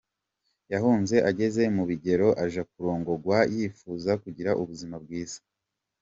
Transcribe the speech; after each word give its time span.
Yahunze 0.73 1.15
ageze 1.29 1.61
mu 1.75 1.83
bigero, 1.89 2.27
aja 2.43 2.63
kurongogwa 2.71 3.37
yipfuza 3.53 4.11
kugira 4.23 4.51
ubuzima 4.61 4.95
bwiza 5.05 5.37
kurusha. 5.41 5.57